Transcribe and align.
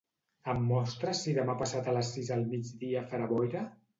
Em 0.53 0.63
mostres 0.69 1.19
si 1.25 1.35
demà 1.39 1.55
passat 1.59 1.91
a 1.91 1.95
les 1.97 2.11
sis 2.15 2.33
al 2.37 2.43
migdia 2.55 3.07
farà 3.15 3.31
boira? 3.37 3.63